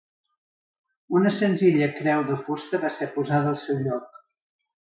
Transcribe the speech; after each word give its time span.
Una 1.19 1.33
senzilla 1.35 1.91
creu 1.99 2.25
de 2.31 2.39
fusta 2.47 2.83
va 2.87 2.93
ser 2.99 3.11
posada 3.19 3.55
al 3.55 3.63
seu 3.67 3.81
lloc. 3.91 4.21